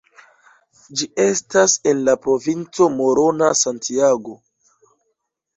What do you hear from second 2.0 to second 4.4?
la provinco Morona-Santiago.